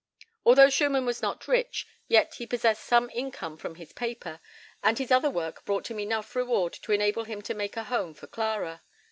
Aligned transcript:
Although 0.47 0.71
Schumann 0.71 1.05
was 1.05 1.21
not 1.21 1.47
rich, 1.47 1.85
yet 2.07 2.33
he 2.33 2.47
possessed 2.47 2.83
some 2.85 3.11
income 3.13 3.55
from 3.55 3.75
his 3.75 3.93
paper, 3.93 4.39
and 4.81 4.97
his 4.97 5.11
other 5.11 5.29
work 5.29 5.63
brought 5.63 5.91
him 5.91 5.99
enough 5.99 6.35
reward 6.35 6.73
to 6.73 6.91
enable 6.91 7.25
him 7.25 7.43
to 7.43 7.53
make 7.53 7.77
a 7.77 7.83
home 7.83 8.15
for 8.15 8.25
Clara. 8.25 8.81